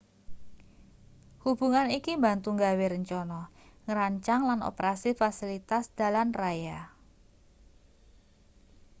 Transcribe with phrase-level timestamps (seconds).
[1.43, 3.39] hubungan iki mbantu gawe rencana
[3.85, 6.79] ngrancang lan operasi fasilitas dalan raya